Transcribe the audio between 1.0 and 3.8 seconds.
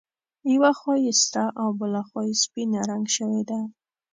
یې سره او بله خوا یې سپینه رنګ شوې ده.